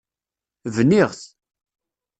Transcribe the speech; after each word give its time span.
Bniɣ-t. 0.75 1.21